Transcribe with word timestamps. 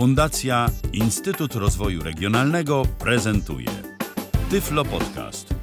Fundacja 0.00 0.66
Instytut 0.92 1.54
Rozwoju 1.54 2.02
Regionalnego 2.02 2.82
prezentuje 2.98 3.66
Tyflo 4.50 4.84
Podcast. 4.84 5.54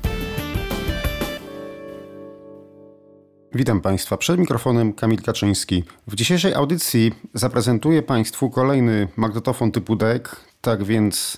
Witam 3.53 3.81
Państwa. 3.81 4.17
Przed 4.17 4.39
mikrofonem 4.39 4.93
Kamil 4.93 5.21
Kaczyński. 5.21 5.83
W 6.07 6.15
dzisiejszej 6.15 6.53
audycji 6.53 7.11
zaprezentuję 7.33 8.03
Państwu 8.03 8.49
kolejny 8.49 9.07
magnetofon 9.15 9.71
typu 9.71 9.95
DEC. 9.95 10.23
Tak 10.61 10.83
więc 10.83 11.37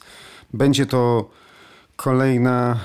będzie 0.54 0.86
to 0.86 1.29
kolejna 1.95 2.79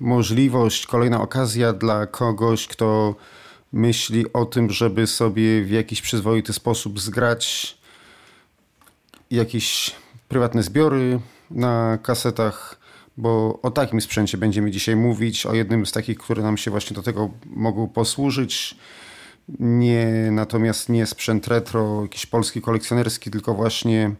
możliwość, 0.00 0.86
kolejna 0.86 1.20
okazja 1.20 1.72
dla 1.72 2.06
kogoś, 2.06 2.66
kto 2.66 3.14
myśli 3.72 4.32
o 4.32 4.44
tym, 4.44 4.70
żeby 4.70 5.06
sobie 5.06 5.64
w 5.64 5.70
jakiś 5.70 6.02
przyzwoity 6.02 6.52
sposób 6.52 7.00
zgrać 7.00 7.77
jakieś 9.30 9.96
prywatne 10.28 10.62
zbiory 10.62 11.20
na 11.50 11.98
kasetach, 12.02 12.78
bo 13.16 13.58
o 13.62 13.70
takim 13.70 14.00
sprzęcie 14.00 14.38
będziemy 14.38 14.70
dzisiaj 14.70 14.96
mówić, 14.96 15.46
o 15.46 15.54
jednym 15.54 15.86
z 15.86 15.92
takich, 15.92 16.18
które 16.18 16.42
nam 16.42 16.56
się 16.56 16.70
właśnie 16.70 16.94
do 16.94 17.02
tego 17.02 17.30
mogą 17.46 17.88
posłużyć. 17.88 18.76
Nie, 19.58 20.28
natomiast 20.32 20.88
nie 20.88 21.06
sprzęt 21.06 21.48
retro, 21.48 22.02
jakiś 22.02 22.26
polski 22.26 22.60
kolekcjonerski, 22.60 23.30
tylko 23.30 23.54
właśnie 23.54 24.14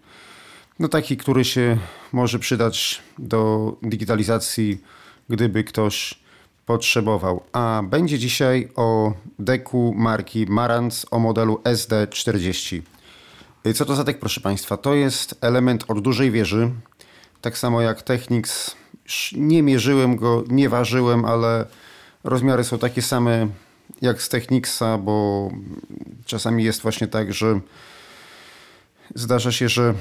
no 0.78 0.88
taki, 0.88 1.16
który 1.16 1.44
się 1.44 1.78
może 2.12 2.38
przydać 2.38 3.02
do 3.18 3.72
digitalizacji, 3.82 4.82
gdyby 5.28 5.64
ktoś 5.64 6.18
potrzebował. 6.66 7.42
A 7.52 7.82
będzie 7.84 8.18
dzisiaj 8.18 8.68
o 8.76 9.12
deku 9.38 9.94
marki 9.96 10.46
Marantz 10.48 11.06
o 11.10 11.18
modelu 11.18 11.60
SD40. 11.64 12.82
Co 13.74 13.84
to 13.84 13.96
za 13.96 14.04
dek, 14.04 14.18
proszę 14.18 14.40
Państwa? 14.40 14.76
To 14.76 14.94
jest 14.94 15.34
element 15.40 15.84
od 15.88 16.00
dużej 16.00 16.30
wieży, 16.30 16.70
tak 17.40 17.58
samo 17.58 17.80
jak 17.80 18.02
Technics. 18.02 18.76
Nie 19.32 19.62
mierzyłem 19.62 20.16
go, 20.16 20.44
nie 20.48 20.68
ważyłem, 20.68 21.24
ale 21.24 21.66
rozmiary 22.24 22.64
są 22.64 22.78
takie 22.78 23.02
same 23.02 23.48
jak 24.02 24.22
z 24.22 24.28
Technicsa, 24.28 24.98
bo 24.98 25.50
czasami 26.26 26.64
jest 26.64 26.82
właśnie 26.82 27.08
tak, 27.08 27.32
że 27.32 27.60
zdarza 29.14 29.52
się, 29.52 29.68
że 29.68 29.94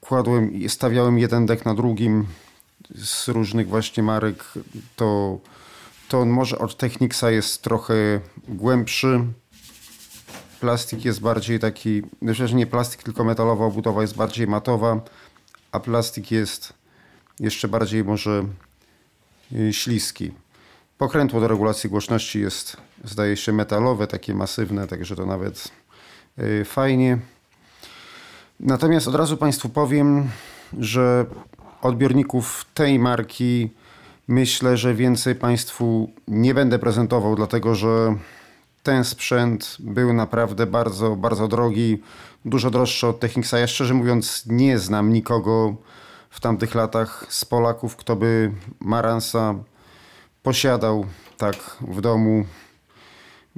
kładłem 0.00 0.68
stawiałem 0.68 1.18
jeden 1.18 1.46
dek 1.46 1.64
na 1.64 1.74
drugim 1.74 2.26
z 2.94 3.28
różnych 3.28 3.68
właśnie 3.68 4.02
marek, 4.02 4.44
to, 4.96 5.38
to 6.08 6.20
on 6.20 6.28
może 6.28 6.58
od 6.58 6.76
Technicsa 6.76 7.30
jest 7.30 7.62
trochę 7.62 8.20
głębszy. 8.48 9.20
Plastik 10.60 11.04
jest 11.04 11.20
bardziej 11.20 11.58
taki, 11.58 12.02
że 12.22 12.48
nie 12.48 12.66
plastik, 12.66 13.02
tylko 13.02 13.24
metalowa 13.24 13.64
obudowa 13.64 14.02
jest 14.02 14.16
bardziej 14.16 14.46
matowa, 14.46 15.00
a 15.72 15.80
plastik 15.80 16.30
jest 16.30 16.72
jeszcze 17.40 17.68
bardziej 17.68 18.04
może 18.04 18.44
y, 19.52 19.72
śliski. 19.72 20.32
Pokrętło 20.98 21.40
do 21.40 21.48
regulacji 21.48 21.90
głośności 21.90 22.40
jest, 22.40 22.76
zdaje 23.04 23.36
się, 23.36 23.52
metalowe, 23.52 24.06
takie 24.06 24.34
masywne, 24.34 24.86
także 24.86 25.16
to 25.16 25.26
nawet 25.26 25.68
y, 26.38 26.64
fajnie. 26.64 27.18
Natomiast 28.60 29.08
od 29.08 29.14
razu 29.14 29.36
Państwu 29.36 29.68
powiem, 29.68 30.28
że 30.78 31.26
odbiorników 31.82 32.66
tej 32.74 32.98
marki 32.98 33.70
myślę, 34.28 34.76
że 34.76 34.94
więcej 34.94 35.34
Państwu 35.34 36.12
nie 36.28 36.54
będę 36.54 36.78
prezentował, 36.78 37.36
dlatego 37.36 37.74
że 37.74 38.16
ten 38.88 39.04
sprzęt 39.04 39.76
był 39.78 40.12
naprawdę 40.12 40.66
bardzo, 40.66 41.16
bardzo 41.16 41.48
drogi, 41.48 42.02
dużo 42.44 42.70
droższy 42.70 43.06
od 43.06 43.20
Technicsa. 43.20 43.58
Ja 43.58 43.66
szczerze 43.66 43.94
mówiąc 43.94 44.44
nie 44.46 44.78
znam 44.78 45.12
nikogo 45.12 45.74
w 46.30 46.40
tamtych 46.40 46.74
latach 46.74 47.26
z 47.28 47.44
Polaków, 47.44 47.96
kto 47.96 48.16
by 48.16 48.52
Maransa 48.80 49.54
posiadał 50.42 51.06
tak 51.36 51.56
w 51.80 52.00
domu. 52.00 52.44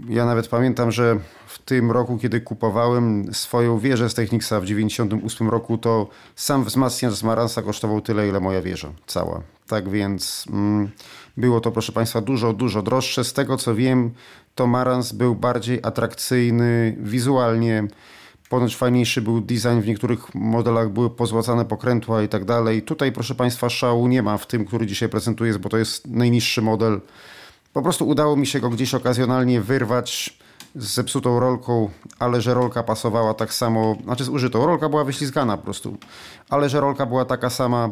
Ja 0.08 0.24
nawet 0.26 0.48
pamiętam, 0.48 0.92
że 0.92 1.18
w 1.46 1.58
tym 1.58 1.90
roku, 1.90 2.18
kiedy 2.18 2.40
kupowałem 2.40 3.34
swoją 3.34 3.78
wieżę 3.78 4.10
z 4.10 4.14
Technicsa 4.14 4.60
w 4.60 4.64
98 4.64 5.48
roku, 5.48 5.78
to 5.78 6.08
sam 6.36 6.64
wzmacniacz 6.64 7.14
z 7.14 7.22
Maransa 7.22 7.62
kosztował 7.62 8.00
tyle, 8.00 8.28
ile 8.28 8.40
moja 8.40 8.62
wieża 8.62 8.88
cała. 9.06 9.42
Tak 9.70 9.88
więc 9.88 10.44
mm, 10.52 10.90
było 11.36 11.60
to, 11.60 11.72
proszę 11.72 11.92
Państwa, 11.92 12.20
dużo, 12.20 12.52
dużo 12.52 12.82
droższe. 12.82 13.24
Z 13.24 13.32
tego 13.32 13.56
co 13.56 13.74
wiem, 13.74 14.10
to 14.54 14.66
Marans 14.66 15.12
był 15.12 15.34
bardziej 15.34 15.80
atrakcyjny 15.82 16.96
wizualnie. 17.00 17.84
Ponoć 18.48 18.76
fajniejszy 18.76 19.22
był 19.22 19.40
design, 19.40 19.80
w 19.80 19.86
niektórych 19.86 20.34
modelach 20.34 20.90
były 20.90 21.10
pozłacane 21.10 21.64
pokrętła 21.64 22.22
i 22.22 22.28
tak 22.28 22.44
dalej. 22.44 22.82
Tutaj, 22.82 23.12
proszę 23.12 23.34
Państwa, 23.34 23.70
szału 23.70 24.08
nie 24.08 24.22
ma 24.22 24.38
w 24.38 24.46
tym, 24.46 24.64
który 24.64 24.86
dzisiaj 24.86 25.08
prezentuję, 25.08 25.58
bo 25.58 25.68
to 25.68 25.78
jest 25.78 26.06
najniższy 26.06 26.62
model. 26.62 27.00
Po 27.72 27.82
prostu 27.82 28.08
udało 28.08 28.36
mi 28.36 28.46
się 28.46 28.60
go 28.60 28.70
gdzieś 28.70 28.94
okazjonalnie 28.94 29.60
wyrwać 29.60 30.38
z 30.74 30.94
zepsutą 30.94 31.40
rolką, 31.40 31.90
ale 32.18 32.40
że 32.40 32.54
rolka 32.54 32.82
pasowała 32.82 33.34
tak 33.34 33.54
samo, 33.54 33.96
znaczy 34.04 34.24
z 34.24 34.28
użytą. 34.28 34.66
Rolka 34.66 34.88
była 34.88 35.04
wyślizgana 35.04 35.56
po 35.56 35.62
prostu, 35.62 35.96
ale 36.48 36.68
że 36.68 36.80
rolka 36.80 37.06
była 37.06 37.24
taka 37.24 37.50
sama 37.50 37.90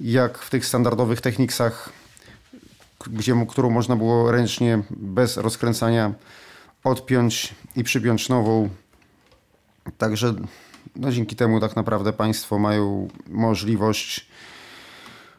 jak 0.00 0.38
w 0.38 0.50
tych 0.50 0.66
standardowych 0.66 1.20
techniksach, 1.20 1.92
gdzie, 3.06 3.46
którą 3.48 3.70
można 3.70 3.96
było 3.96 4.32
ręcznie, 4.32 4.82
bez 4.90 5.36
rozkręcania, 5.36 6.12
odpiąć 6.84 7.54
i 7.76 7.84
przypiąć 7.84 8.28
nową. 8.28 8.68
Także 9.98 10.34
no 10.96 11.12
dzięki 11.12 11.36
temu 11.36 11.60
tak 11.60 11.76
naprawdę 11.76 12.12
Państwo 12.12 12.58
mają 12.58 13.08
możliwość 13.28 14.28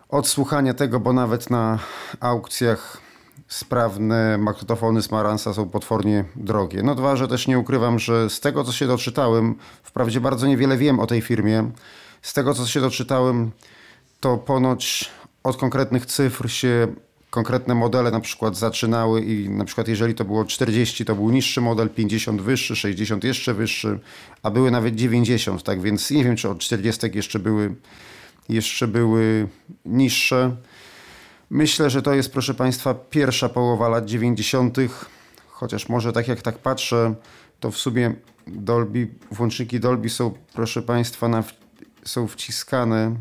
odsłuchania 0.10 0.74
tego, 0.74 1.00
bo 1.00 1.14
nawet 1.14 1.50
na 1.50 1.80
aukcjach 2.20 3.02
sprawne 3.48 4.38
magnetofony 4.38 5.02
z 5.02 5.12
Maransa 5.12 5.54
są 5.54 5.70
potwornie 5.70 6.26
drogie. 6.36 6.84
No 6.84 6.96
dwa, 6.96 7.16
że 7.16 7.28
też 7.28 7.48
nie 7.48 7.60
ukrywam, 7.60 8.00
że 8.00 8.30
z 8.30 8.40
tego 8.40 8.64
co 8.64 8.72
się 8.72 8.88
doczytałem, 8.88 9.56
wprawdzie 9.84 10.22
bardzo 10.22 10.48
niewiele 10.48 10.78
wiem 10.78 11.00
o 11.00 11.08
tej 11.08 11.22
firmie, 11.22 11.72
z 12.22 12.34
tego 12.34 12.54
co 12.54 12.68
się 12.68 12.82
doczytałem, 12.82 13.52
to 14.20 14.38
ponoć 14.38 15.10
od 15.44 15.58
konkretnych 15.58 16.06
cyfr 16.06 16.50
się 16.52 16.88
konkretne 17.30 17.76
modele 17.76 18.12
na 18.12 18.20
przykład 18.20 18.58
zaczynały 18.58 19.22
i 19.22 19.50
na 19.50 19.66
przykład 19.66 19.88
jeżeli 19.88 20.16
to 20.16 20.26
było 20.26 20.46
40 20.46 21.06
to 21.06 21.16
był 21.16 21.30
niższy 21.30 21.62
model, 21.62 21.90
50 21.90 22.42
wyższy, 22.42 22.76
60 22.76 23.24
jeszcze 23.24 23.54
wyższy, 23.54 24.00
a 24.44 24.52
były 24.52 24.72
nawet 24.72 24.96
90, 24.96 25.64
tak 25.64 25.82
więc 25.82 26.12
nie 26.12 26.24
wiem 26.24 26.36
czy 26.36 26.50
od 26.50 26.60
40 26.60 27.08
jeszcze 27.14 27.40
były 27.40 27.76
jeszcze 28.50 28.88
były 28.88 29.48
niższe. 29.86 30.56
Myślę, 31.50 31.90
że 31.90 32.02
to 32.02 32.14
jest 32.14 32.32
proszę 32.32 32.54
Państwa 32.54 32.94
pierwsza 32.94 33.50
połowa 33.50 33.90
lat 33.90 34.06
90., 34.06 34.78
chociaż 35.48 35.90
może 35.90 36.14
tak 36.14 36.28
jak 36.28 36.42
tak 36.42 36.58
patrzę, 36.58 37.16
to 37.60 37.72
w 37.72 37.78
sumie 37.78 38.14
Dolby, 38.48 39.08
włączniki 39.32 39.80
Dolby 39.80 40.10
są 40.10 40.34
proszę 40.54 40.82
Państwa 40.82 41.28
na, 41.28 41.44
są 42.06 42.28
wciskane 42.28 43.16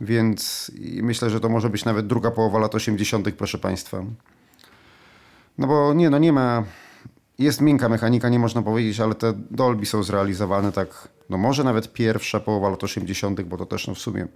więc 0.00 0.70
myślę, 1.02 1.30
że 1.30 1.40
to 1.40 1.48
może 1.48 1.70
być 1.70 1.84
nawet 1.84 2.06
druga 2.06 2.30
połowa 2.30 2.58
lat 2.58 2.74
80., 2.74 3.34
proszę 3.34 3.58
Państwa. 3.58 4.04
No 5.58 5.66
bo 5.66 5.94
nie, 5.94 6.10
no 6.10 6.18
nie 6.18 6.32
ma. 6.32 6.64
Jest 7.38 7.60
miękka 7.60 7.88
mechanika, 7.88 8.28
nie 8.28 8.38
można 8.38 8.62
powiedzieć, 8.62 9.00
ale 9.00 9.14
te 9.14 9.32
Dolby 9.50 9.86
są 9.86 10.02
zrealizowane 10.02 10.72
tak, 10.72 11.08
no 11.30 11.38
może 11.38 11.64
nawet 11.64 11.92
pierwsza 11.92 12.40
połowa 12.40 12.68
lat 12.68 12.84
80., 12.84 13.42
bo 13.42 13.56
to 13.56 13.66
też 13.66 13.86
no 13.86 13.94
w 13.94 13.98
sumie 13.98 14.26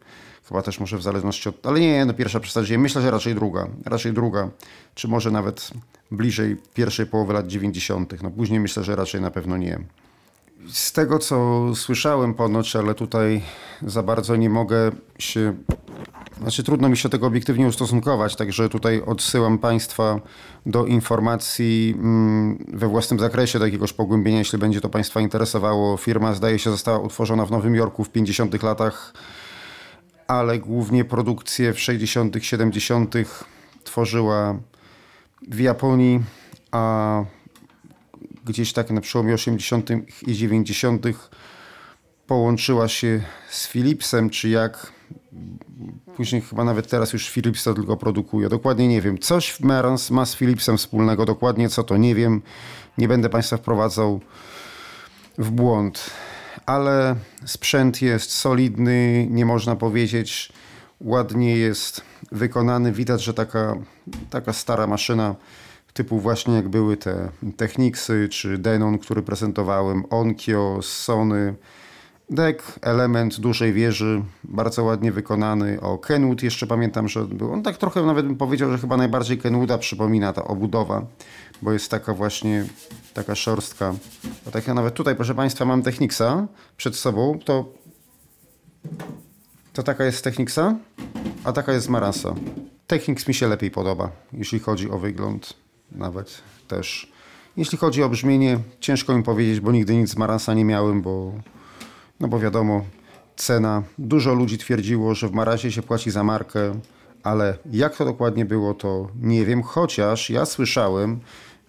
chyba 0.49 0.63
też 0.63 0.81
może 0.81 0.99
w 0.99 1.03
zależności 1.03 1.49
od. 1.49 1.67
Ale 1.67 1.81
nie, 1.81 2.05
no 2.05 2.15
pierwsza 2.15 2.41
przesadziłem. 2.41 2.81
Myślę, 2.81 3.03
że 3.03 3.11
raczej 3.11 3.35
druga. 3.35 3.69
Raczej 3.85 4.13
druga, 4.13 4.49
czy 4.95 5.09
może 5.09 5.31
nawet 5.31 5.71
bliżej 6.11 6.57
pierwszej 6.75 7.07
połowy 7.07 7.33
lat 7.33 7.47
90. 7.47 8.23
No 8.23 8.31
później 8.31 8.61
myślę, 8.61 8.85
że 8.85 8.97
raczej 8.97 9.21
na 9.21 9.31
pewno 9.31 9.57
nie. 9.57 9.79
Z 10.69 10.93
tego, 10.93 11.19
co 11.19 11.65
słyszałem 11.75 12.35
ponoć, 12.35 12.77
ale 12.77 12.95
tutaj 12.95 13.43
za 13.83 14.03
bardzo 14.03 14.37
nie 14.37 14.51
mogę 14.51 14.91
się. 15.19 15.55
Znaczy, 16.41 16.63
trudno 16.63 16.89
mi 16.89 16.97
się 16.97 17.09
tego 17.09 17.27
obiektywnie 17.27 17.67
ustosunkować, 17.67 18.37
także 18.37 18.69
tutaj 18.69 19.03
odsyłam 19.07 19.59
Państwa 19.59 20.21
do 20.67 20.87
informacji 20.87 21.95
mm, 21.99 22.65
we 22.73 22.89
własnym 22.89 23.21
zakresie, 23.21 23.59
do 23.59 23.65
jakiegoś 23.65 23.93
pogłębienia, 23.93 24.39
jeśli 24.39 24.59
będzie 24.59 24.81
to 24.81 24.89
Państwa 24.89 25.21
interesowało. 25.21 25.97
Firma, 25.97 26.35
zdaje 26.35 26.59
się, 26.59 26.71
została 26.71 26.99
utworzona 26.99 27.47
w 27.47 27.51
Nowym 27.51 27.75
Jorku 27.75 28.05
w 28.05 28.11
50 28.11 28.63
latach, 28.63 29.15
ale 30.27 30.59
głównie 30.59 31.05
produkcję 31.05 31.73
w 31.73 31.81
60., 31.81 32.37
70. 32.41 33.15
tworzyła 33.85 34.59
w 35.49 35.61
Japonii, 35.61 36.21
a 36.73 37.25
gdzieś 38.51 38.73
tak 38.73 38.91
na 38.91 39.01
przełomie 39.01 39.35
80. 39.35 39.91
i 40.27 40.35
90. 40.35 41.07
połączyła 42.27 42.89
się 42.89 43.23
z 43.51 43.69
Philipsem, 43.69 44.31
czy 44.31 44.49
jak. 44.49 44.93
Później 46.17 46.43
chyba 46.43 46.65
nawet 46.65 46.89
teraz 46.89 47.13
już 47.13 47.31
Philips 47.31 47.65
to 47.65 47.75
tylko 47.75 47.97
produkuje. 47.97 48.49
Dokładnie 48.49 48.89
nie 48.89 49.01
wiem. 49.01 49.19
Coś 49.19 49.61
Merans 49.61 50.11
ma 50.11 50.27
z 50.27 50.35
Philipsem 50.35 50.77
wspólnego. 50.77 51.25
Dokładnie 51.25 51.69
co 51.69 51.85
to 51.85 51.97
nie 51.97 52.15
wiem. 52.15 52.43
Nie 52.99 53.09
będę 53.09 53.29
Państwa 53.29 53.57
wprowadzał 53.57 54.21
w 55.39 55.51
błąd. 55.51 56.11
ale 56.67 57.17
sprzęt 57.45 58.03
jest 58.03 58.33
solidny, 58.33 59.27
nie 59.31 59.47
można 59.47 59.77
powiedzieć, 59.77 60.53
ładnie 61.01 61.57
jest 61.57 62.01
wykonany. 62.33 62.93
Widać, 62.93 63.23
że 63.23 63.35
taka, 63.35 63.77
taka 64.31 64.53
stara 64.53 64.87
maszyna 64.87 65.35
typu 66.01 66.21
właśnie 66.21 66.55
jak 66.55 66.69
były 66.69 66.97
te 66.97 67.29
Technicsy 67.57 68.29
czy 68.29 68.59
Denon, 68.59 68.99
który 68.99 69.23
prezentowałem, 69.23 70.05
Onkyo, 70.11 70.79
Sony, 70.83 71.55
Deck, 72.31 72.79
element 72.83 73.41
dużej 73.41 73.73
wieży, 73.73 74.23
bardzo 74.45 74.85
ładnie 74.85 75.13
wykonany. 75.13 75.81
O, 75.81 75.99
Kenwood 75.99 76.43
jeszcze 76.43 76.67
pamiętam, 76.67 77.09
że 77.09 77.25
był. 77.25 77.53
On 77.53 77.63
tak 77.63 77.77
trochę 77.77 78.03
nawet 78.03 78.27
bym 78.27 78.37
powiedział, 78.37 78.71
że 78.71 78.79
chyba 78.79 78.97
najbardziej 78.97 79.39
Kenwooda 79.39 79.79
przypomina 79.79 80.33
ta 80.33 80.45
obudowa, 80.45 81.07
bo 81.63 81.73
jest 81.73 81.91
taka 81.91 82.15
właśnie, 82.15 82.65
taka 83.15 83.35
szorstka. 83.35 83.95
Bo 84.45 84.51
tak 84.51 84.67
ja 84.67 84.75
nawet 84.75 84.95
tutaj, 84.95 85.17
proszę 85.17 85.35
Państwa, 85.35 85.65
mam 85.65 85.83
Technicsa 85.83 86.47
przed 86.77 86.97
sobą, 86.97 87.39
to 87.45 87.65
to 89.73 89.83
taka 89.83 90.05
jest 90.05 90.25
Technicsa, 90.25 90.77
a 91.45 91.53
taka 91.53 91.73
jest 91.73 91.89
Marasa. 91.89 92.35
Technics 92.87 93.29
mi 93.29 93.35
się 93.35 93.49
lepiej 93.49 93.71
podoba, 93.71 94.11
jeśli 94.33 94.59
chodzi 94.59 94.91
o 94.91 94.99
wygląd 94.99 95.60
nawet 95.93 96.43
też. 96.69 97.13
Jeśli 97.57 97.79
chodzi 97.79 98.03
o 98.03 98.09
brzmienie, 98.09 98.59
ciężko 98.81 99.17
mi 99.17 99.23
powiedzieć, 99.23 99.61
bo 99.61 99.73
nigdy 99.73 99.97
nic 99.97 100.11
z 100.11 100.17
Marasa 100.17 100.55
nie 100.55 100.65
miałem, 100.65 101.03
bo 101.03 101.33
no 102.21 102.29
bo 102.29 102.39
wiadomo, 102.39 102.85
cena. 103.37 103.83
Dużo 103.99 104.35
ludzi 104.35 104.59
twierdziło, 104.59 105.15
że 105.15 105.29
w 105.29 105.33
Marasie 105.33 105.73
się 105.73 105.83
płaci 105.83 106.11
za 106.11 106.25
markę, 106.25 106.81
ale 107.23 107.59
jak 107.73 107.97
to 107.97 108.05
dokładnie 108.05 108.45
było, 108.45 108.75
to 108.75 109.09
nie 109.23 109.45
wiem. 109.47 109.63
Chociaż 109.63 110.31
ja 110.31 110.47
słyszałem, 110.47 111.21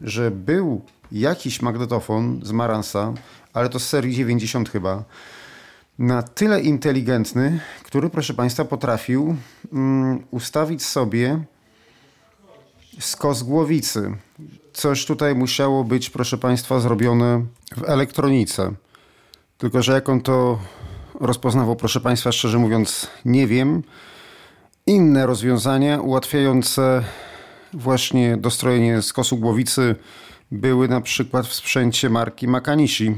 że 0.02 0.32
był 0.32 0.82
jakiś 1.12 1.62
magnetofon 1.62 2.40
z 2.44 2.52
Marasa, 2.52 3.14
ale 3.54 3.70
to 3.70 3.80
z 3.80 3.88
serii 3.88 4.16
90 4.16 4.70
chyba, 4.70 5.04
na 6.00 6.24
tyle 6.24 6.62
inteligentny, 6.62 7.60
który, 7.84 8.10
proszę 8.10 8.34
Państwa, 8.34 8.66
potrafił 8.66 9.36
um, 9.72 10.24
ustawić 10.32 10.86
sobie 10.86 11.44
skos 13.00 13.44
głowicy. 13.44 14.18
Coś 14.74 15.06
tutaj 15.06 15.36
musiało 15.36 15.84
być, 15.84 16.10
proszę 16.10 16.38
Państwa, 16.38 16.80
zrobione 16.80 17.46
w 17.78 17.84
elektronice. 17.90 18.72
Tylko, 19.58 19.82
że 19.82 19.94
jak 19.94 20.10
on 20.10 20.22
to 20.22 20.60
rozpoznawał, 21.20 21.76
proszę 21.76 22.02
Państwa, 22.02 22.32
szczerze 22.32 22.58
mówiąc, 22.58 23.08
nie 23.26 23.48
wiem. 23.48 23.84
Inne 24.88 25.26
rozwiązania 25.26 26.02
ułatwiające 26.02 27.04
właśnie 27.74 28.38
dostrojenie 28.38 29.02
skosu 29.02 29.38
głowicy 29.38 29.96
były 30.52 30.88
na 30.88 31.02
przykład 31.02 31.48
w 31.48 31.54
sprzęcie 31.54 32.10
marki 32.10 32.48
Makanishi. 32.48 33.16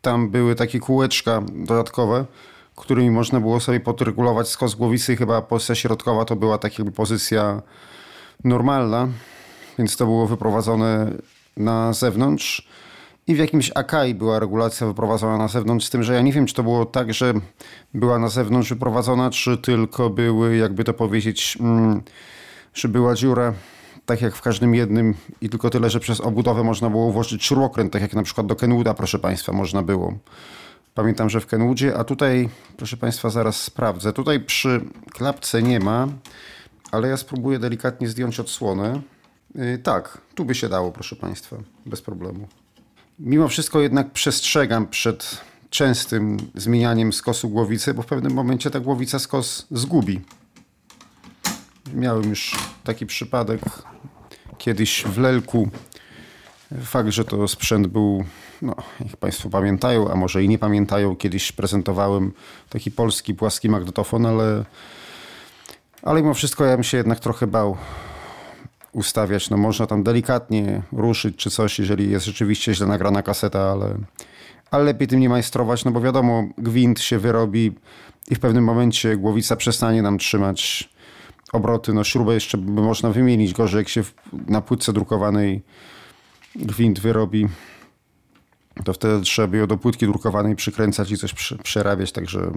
Tam 0.00 0.30
były 0.30 0.54
takie 0.54 0.80
kółeczka 0.80 1.42
dodatkowe, 1.52 2.24
którymi 2.76 3.10
można 3.10 3.40
było 3.40 3.60
sobie 3.60 3.80
podregulować 3.80 4.48
skos 4.48 4.74
głowicy. 4.74 5.16
Chyba 5.16 5.42
pozycja 5.42 5.74
środkowa 5.74 6.24
to 6.24 6.36
była 6.36 6.58
tak 6.58 6.78
jakby 6.78 6.92
pozycja 6.92 7.62
normalna, 8.44 9.08
więc 9.78 9.96
to 9.96 10.04
było 10.04 10.26
wyprowadzone 10.26 11.10
na 11.56 11.92
zewnątrz. 11.92 12.68
I 13.26 13.34
w 13.34 13.38
jakimś 13.38 13.70
Akai 13.74 14.14
była 14.14 14.38
regulacja 14.38 14.86
wyprowadzona 14.86 15.38
na 15.38 15.48
zewnątrz, 15.48 15.86
z 15.86 15.90
tym, 15.90 16.02
że 16.02 16.14
ja 16.14 16.22
nie 16.22 16.32
wiem, 16.32 16.46
czy 16.46 16.54
to 16.54 16.62
było 16.62 16.86
tak, 16.86 17.14
że 17.14 17.34
była 17.94 18.18
na 18.18 18.28
zewnątrz 18.28 18.68
wyprowadzona, 18.68 19.30
czy 19.30 19.58
tylko 19.58 20.10
były, 20.10 20.56
jakby 20.56 20.84
to 20.84 20.94
powiedzieć, 20.94 21.58
mm, 21.60 22.02
że 22.74 22.88
była 22.88 23.14
dziura, 23.14 23.52
tak 24.06 24.22
jak 24.22 24.36
w 24.36 24.42
każdym 24.42 24.74
jednym 24.74 25.14
i 25.40 25.48
tylko 25.48 25.70
tyle, 25.70 25.90
że 25.90 26.00
przez 26.00 26.20
obudowę 26.20 26.64
można 26.64 26.90
było 26.90 27.12
włożyć 27.12 27.44
śrubokręt, 27.44 27.92
tak 27.92 28.02
jak 28.02 28.14
na 28.14 28.22
przykład 28.22 28.46
do 28.46 28.56
Kenwooda, 28.56 28.94
proszę 28.94 29.18
Państwa, 29.18 29.52
można 29.52 29.82
było. 29.82 30.14
Pamiętam, 30.94 31.30
że 31.30 31.40
w 31.40 31.46
Kenwoodzie, 31.46 31.96
a 31.96 32.04
tutaj, 32.04 32.48
proszę 32.76 32.96
Państwa, 32.96 33.30
zaraz 33.30 33.60
sprawdzę. 33.60 34.12
Tutaj 34.12 34.40
przy 34.40 34.80
klapce 35.12 35.62
nie 35.62 35.80
ma, 35.80 36.08
ale 36.94 37.08
ja 37.08 37.16
spróbuję 37.16 37.58
delikatnie 37.58 38.08
zdjąć 38.08 38.40
odsłonę. 38.40 39.00
Yy, 39.54 39.78
tak, 39.78 40.18
tu 40.34 40.44
by 40.44 40.54
się 40.54 40.68
dało, 40.68 40.92
proszę 40.92 41.16
Państwa, 41.16 41.56
bez 41.86 42.02
problemu. 42.02 42.48
Mimo 43.18 43.48
wszystko 43.48 43.80
jednak 43.80 44.10
przestrzegam 44.10 44.86
przed 44.86 45.40
częstym 45.70 46.36
zmienianiem 46.54 47.12
skosu 47.12 47.48
głowicy, 47.48 47.94
bo 47.94 48.02
w 48.02 48.06
pewnym 48.06 48.32
momencie 48.32 48.70
ta 48.70 48.80
głowica 48.80 49.18
skos 49.18 49.66
zgubi. 49.70 50.20
Miałem 51.94 52.28
już 52.28 52.56
taki 52.84 53.06
przypadek 53.06 53.60
kiedyś 54.58 55.04
w 55.04 55.18
Lelku. 55.18 55.68
Fakt, 56.82 57.08
że 57.08 57.24
to 57.24 57.48
sprzęt 57.48 57.86
był, 57.86 58.24
no, 58.62 58.74
jak 59.00 59.16
Państwo 59.16 59.50
pamiętają, 59.50 60.10
a 60.10 60.16
może 60.16 60.44
i 60.44 60.48
nie 60.48 60.58
pamiętają, 60.58 61.16
kiedyś 61.16 61.52
prezentowałem 61.52 62.32
taki 62.68 62.90
polski 62.90 63.34
płaski 63.34 63.68
magnetofon, 63.68 64.26
ale, 64.26 64.64
ale 66.04 66.22
mimo 66.22 66.34
wszystko 66.34 66.64
ja 66.64 66.76
bym 66.76 66.84
się 66.84 66.96
jednak 66.96 67.20
trochę 67.20 67.46
bał 67.46 67.76
ustawiać. 68.92 69.50
No 69.50 69.56
można 69.56 69.86
tam 69.86 70.02
delikatnie 70.02 70.82
ruszyć 70.92 71.36
czy 71.36 71.50
coś, 71.50 71.78
jeżeli 71.78 72.10
jest 72.10 72.26
rzeczywiście 72.26 72.74
źle 72.74 72.86
nagrana 72.86 73.22
kaseta, 73.22 73.70
ale, 73.70 73.98
ale 74.70 74.84
lepiej 74.84 75.08
tym 75.08 75.20
nie 75.20 75.28
majstrować, 75.28 75.84
no 75.84 75.90
bo 75.90 76.00
wiadomo, 76.00 76.44
gwint 76.58 77.00
się 77.00 77.18
wyrobi 77.18 77.72
i 78.28 78.34
w 78.34 78.40
pewnym 78.40 78.64
momencie 78.64 79.16
głowica 79.16 79.56
przestanie 79.56 80.02
nam 80.02 80.18
trzymać 80.18 80.90
obroty. 81.52 81.92
No 81.92 82.04
śrubę 82.04 82.34
jeszcze 82.34 82.58
by 82.58 82.82
można 82.82 83.10
wymienić, 83.10 83.52
gorzej 83.52 83.78
jak 83.78 83.88
się 83.88 84.02
na 84.32 84.60
płytce 84.60 84.92
drukowanej 84.92 85.62
gwint 86.56 87.00
wyrobi 87.00 87.48
to 88.84 88.92
wtedy 88.92 89.20
trzeba 89.20 89.48
by 89.48 89.56
ją 89.56 89.66
do 89.66 89.76
płytki 89.76 90.06
drukowanej 90.06 90.56
przykręcać 90.56 91.10
i 91.10 91.16
coś 91.16 91.34
przerabiać, 91.62 92.12
także, 92.12 92.50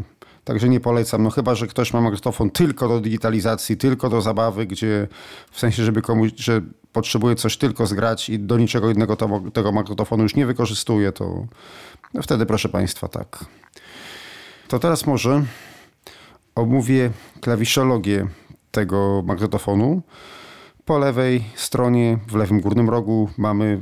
także 0.48 0.70
nie 0.70 0.80
polecam. 0.80 1.24
No 1.24 1.30
chyba, 1.30 1.56
że 1.56 1.68
ktoś 1.68 1.94
ma 1.94 2.02
magnetofon 2.02 2.50
tylko 2.50 2.88
do 2.88 3.00
digitalizacji, 3.00 3.78
tylko 3.78 4.10
do 4.10 4.22
zabawy, 4.22 4.66
gdzie 4.66 5.08
w 5.52 5.60
sensie, 5.60 5.84
żeby 5.84 6.02
komuś, 6.02 6.32
że 6.36 6.62
potrzebuje 6.94 7.36
coś 7.36 7.58
tylko 7.58 7.88
zgrać 7.88 8.30
i 8.30 8.40
do 8.40 8.58
niczego 8.58 8.92
innego 8.92 9.16
to, 9.16 9.42
tego 9.54 9.72
magnetofonu 9.72 10.24
już 10.24 10.36
nie 10.36 10.46
wykorzystuje, 10.46 11.12
to 11.12 11.46
no 12.14 12.22
wtedy 12.22 12.46
proszę 12.46 12.70
Państwa, 12.70 13.08
tak. 13.08 13.46
To 14.68 14.80
teraz 14.80 15.06
może 15.06 15.44
omówię 16.56 17.12
klawiszologię 17.42 18.28
tego 18.72 19.24
magnetofonu. 19.26 20.02
Po 20.86 20.98
lewej 20.98 21.44
stronie, 21.56 22.20
w 22.28 22.36
lewym 22.36 22.62
górnym 22.62 22.90
rogu 22.90 23.30
mamy 23.38 23.82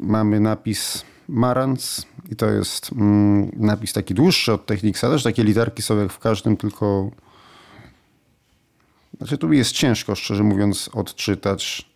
mamy 0.00 0.40
napis 0.40 1.04
Marantz 1.28 2.06
i 2.30 2.36
to 2.36 2.50
jest 2.50 2.92
mm, 2.92 3.50
napis 3.56 3.92
taki 3.92 4.14
dłuższy 4.14 4.52
od 4.52 4.66
Technicsa. 4.66 5.10
Też 5.10 5.22
takie 5.22 5.44
literki 5.44 5.82
są 5.82 5.98
jak 5.98 6.12
w 6.12 6.18
każdym, 6.18 6.56
tylko 6.56 7.10
znaczy 9.18 9.38
tu 9.38 9.52
jest 9.52 9.72
ciężko, 9.72 10.14
szczerze 10.14 10.42
mówiąc, 10.42 10.90
odczytać. 10.92 11.88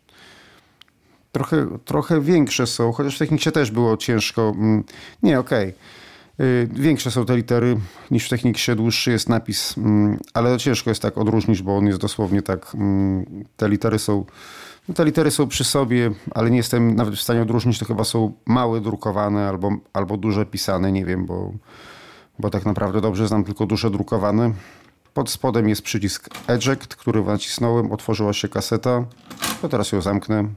Trochę, 1.32 1.78
trochę 1.84 2.20
większe 2.20 2.66
są, 2.66 2.92
chociaż 2.92 3.16
w 3.16 3.18
Techniksie 3.18 3.52
też 3.52 3.70
było 3.70 3.96
ciężko. 3.96 4.52
Mm, 4.56 4.84
nie, 5.22 5.38
okej. 5.38 5.68
Okay. 5.68 6.68
Większe 6.72 7.10
są 7.10 7.26
te 7.26 7.36
litery 7.36 7.76
niż 8.10 8.26
w 8.26 8.28
Techniksie, 8.28 8.76
dłuższy 8.76 9.10
jest 9.10 9.28
napis, 9.28 9.78
mm, 9.78 10.18
ale 10.34 10.58
ciężko 10.58 10.90
jest 10.90 11.02
tak 11.02 11.18
odróżnić, 11.18 11.62
bo 11.62 11.76
on 11.76 11.86
jest 11.86 11.98
dosłownie 11.98 12.42
tak, 12.42 12.76
te 13.56 13.68
litery 13.68 13.98
są 13.98 14.24
no 14.88 14.94
te 14.94 15.04
litery 15.04 15.30
są 15.30 15.48
przy 15.48 15.64
sobie, 15.64 16.10
ale 16.34 16.50
nie 16.50 16.56
jestem 16.56 16.94
nawet 16.94 17.14
w 17.14 17.20
stanie 17.20 17.42
odróżnić, 17.42 17.78
to 17.78 17.84
chyba 17.84 18.04
są 18.04 18.32
małe 18.46 18.80
drukowane 18.80 19.48
albo, 19.48 19.70
albo 19.92 20.16
duże 20.16 20.46
pisane, 20.46 20.92
nie 20.92 21.04
wiem, 21.04 21.26
bo, 21.26 21.52
bo 22.38 22.50
tak 22.50 22.66
naprawdę 22.66 23.00
dobrze 23.00 23.28
znam 23.28 23.44
tylko 23.44 23.66
duże 23.66 23.90
drukowane. 23.90 24.52
Pod 25.14 25.30
spodem 25.30 25.68
jest 25.68 25.82
przycisk 25.82 26.28
Eject, 26.48 26.96
który 26.96 27.24
nacisnąłem, 27.24 27.92
otworzyła 27.92 28.32
się 28.32 28.48
kaseta. 28.48 29.04
To 29.62 29.68
teraz 29.68 29.92
ją 29.92 30.00
zamknę. 30.00 30.48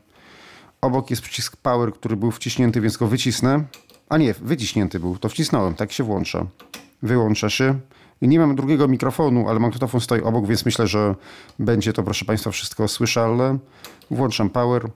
Obok 0.81 1.09
jest 1.09 1.21
przycisk 1.21 1.57
Power, 1.57 1.93
który 1.93 2.15
był 2.15 2.31
wciśnięty, 2.31 2.81
więc 2.81 2.97
go 2.97 3.07
wycisnę. 3.07 3.63
A 4.09 4.17
nie, 4.17 4.33
wyciśnięty 4.33 4.99
był, 4.99 5.17
to 5.17 5.29
wcisnąłem, 5.29 5.75
tak 5.75 5.91
się 5.91 6.03
włącza. 6.03 6.45
Wyłącza 7.01 7.49
się. 7.49 7.79
Nie 8.21 8.39
mam 8.39 8.55
drugiego 8.55 8.87
mikrofonu, 8.87 9.49
ale 9.49 9.59
magnetofon 9.59 10.01
stoi 10.01 10.21
obok, 10.21 10.47
więc 10.47 10.65
myślę, 10.65 10.87
że 10.87 11.15
będzie 11.59 11.93
to, 11.93 12.03
proszę 12.03 12.25
Państwa, 12.25 12.51
wszystko 12.51 12.87
słyszalne. 12.87 13.57
Włączam 14.11 14.49
power. 14.49 14.89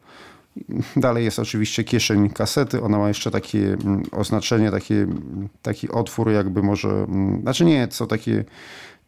Dalej 0.96 1.26
jest 1.26 1.40
oczywiście 1.40 1.84
kieszeń 1.84 2.30
kasety. 2.30 2.82
Ona 2.82 2.98
ma 2.98 3.08
jeszcze 3.08 3.32
takie 3.32 3.74
mm, 3.74 4.04
oznaczenie, 4.12 4.72
takie, 4.72 4.96
mm, 4.96 5.50
taki 5.62 5.90
otwór, 5.90 6.32
jakby 6.32 6.64
może. 6.64 6.90
Mm, 6.90 7.42
znaczy 7.42 7.66
nie, 7.66 7.88
co 7.88 8.08
takie, 8.08 8.46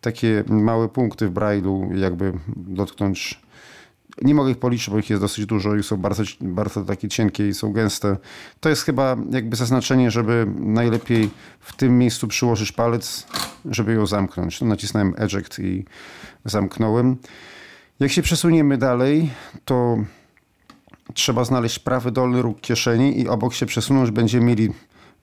takie 0.02 0.44
małe 0.48 0.90
punkty 0.90 1.28
w 1.28 1.32
brailu, 1.32 1.90
jakby 1.96 2.34
dotknąć 2.56 3.42
nie 4.22 4.36
mogę 4.36 4.52
ich 4.52 4.58
policzyć, 4.58 4.90
bo 4.90 5.00
ich 5.00 5.10
jest 5.10 5.22
dosyć 5.22 5.46
dużo 5.46 5.76
i 5.76 5.84
są 5.84 5.98
bardzo, 5.98 6.24
bardzo 6.42 6.84
takie 6.84 7.08
cienkie 7.08 7.48
i 7.48 7.54
są 7.54 7.74
gęste. 7.74 8.18
To 8.60 8.70
jest 8.70 8.84
chyba 8.84 9.18
jakby 9.32 9.56
zaznaczenie, 9.56 10.12
żeby 10.12 10.48
najlepiej 10.60 11.30
w 11.60 11.76
tym 11.76 11.98
miejscu 11.98 12.28
przyłożyć 12.28 12.72
palec, 12.72 13.28
żeby 13.66 13.94
ją 13.94 14.06
zamknąć. 14.06 14.62
No, 14.62 14.68
nacisnąłem 14.68 15.14
eject 15.18 15.60
i 15.60 15.86
zamknąłem. 16.46 17.18
Jak 18.00 18.12
się 18.12 18.22
przesuniemy 18.22 18.78
dalej, 18.78 19.30
to 19.66 19.98
trzeba 21.14 21.44
znaleźć 21.44 21.80
prawy 21.80 22.12
dolny 22.12 22.42
róg 22.42 22.62
kieszeni 22.62 23.20
i 23.20 23.28
obok 23.28 23.54
się 23.54 23.66
przesunąć 23.66 24.12
będziemy 24.12 24.46
mieli 24.46 24.70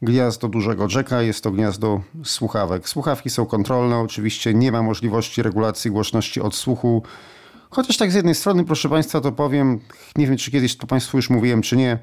gniazdo 0.02 0.48
dużego 0.48 0.86
jacka, 0.94 1.22
jest 1.22 1.44
to 1.44 1.50
gniazdo 1.50 2.00
słuchawek. 2.24 2.88
Słuchawki 2.88 3.30
są 3.30 3.46
kontrolne, 3.46 3.98
oczywiście 3.98 4.54
nie 4.54 4.72
ma 4.72 4.82
możliwości 4.82 5.42
regulacji 5.42 5.90
głośności 5.90 6.40
odsłuchu. 6.40 7.02
Chociaż 7.70 7.96
tak 7.96 8.12
z 8.12 8.14
jednej 8.14 8.34
strony, 8.34 8.64
proszę 8.64 8.88
Państwa, 8.88 9.20
to 9.20 9.32
powiem, 9.32 9.80
nie 10.16 10.26
wiem 10.26 10.36
czy 10.36 10.50
kiedyś 10.50 10.76
to 10.76 10.86
Państwu 10.86 11.16
już 11.18 11.30
mówiłem, 11.30 11.62
czy 11.62 11.76
nie. 11.76 11.98